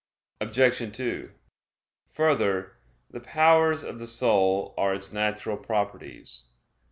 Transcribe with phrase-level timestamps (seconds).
[0.43, 0.97] Obj.
[0.97, 1.29] 2:
[2.13, 2.75] Further,
[3.11, 6.45] the powers of the soul are its natural properties.